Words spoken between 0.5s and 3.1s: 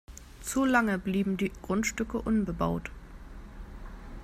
lange blieben die Grundstücke unbebaut.